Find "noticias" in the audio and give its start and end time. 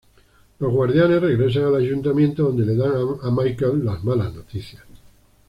4.33-4.81